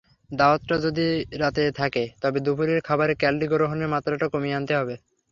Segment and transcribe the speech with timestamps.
[0.31, 1.05] দাওয়াতটা যদি
[1.41, 4.95] রাতে থাকে তবে দুপুরের খাবারে ক্যালরি গ্রহণের মাত্রাটা কমিয়ে আনতে হবে।